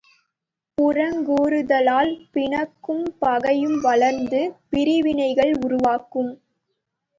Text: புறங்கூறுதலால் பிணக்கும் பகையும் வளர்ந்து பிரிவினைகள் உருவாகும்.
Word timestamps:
புறங்கூறுதலால் 0.77 2.09
பிணக்கும் 2.33 3.05
பகையும் 3.19 3.77
வளர்ந்து 3.79 4.41
பிரிவினைகள் 4.69 5.53
உருவாகும். 5.65 6.33